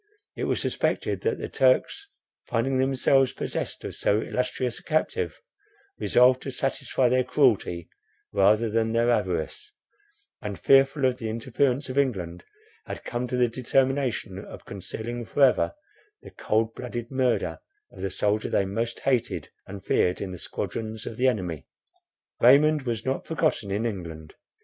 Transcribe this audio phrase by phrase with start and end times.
[0.35, 2.07] It was suspected that the Turks,
[2.47, 5.39] finding themselves possessed of so illustrious a captive,
[5.99, 7.87] resolved to satisfy their cruelty
[8.33, 9.73] rather than their avarice,
[10.41, 12.43] and fearful of the interference of England,
[12.87, 15.75] had come to the determination of concealing for ever
[16.23, 17.59] the cold blooded murder
[17.91, 21.67] of the soldier they most hated and feared in the squadrons of their enemy.
[22.39, 24.33] Raymond was not forgotten in England.